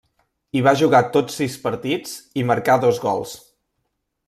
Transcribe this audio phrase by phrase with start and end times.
[0.59, 3.39] Hi va jugar tots sis partits, i marcà dos gols.